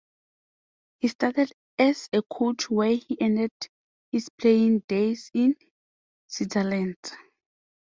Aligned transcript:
He 0.99 1.09
started 1.09 1.53
as 1.77 2.09
a 2.11 2.23
coach 2.23 2.71
where 2.71 2.95
he 2.95 3.21
ended 3.21 3.51
his 4.11 4.29
playing 4.29 4.79
days-in 4.87 5.55
Switzerland. 6.25 6.97